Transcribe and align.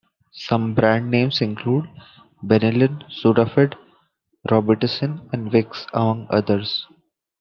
Some 0.33 0.73
brand 0.73 1.11
names 1.11 1.41
include: 1.41 1.87
Benilyn, 2.43 3.03
Sudafed, 3.07 3.75
Robitussin 4.49 5.29
and 5.31 5.51
Vicks 5.51 5.85
among 5.93 6.25
others. 6.31 6.87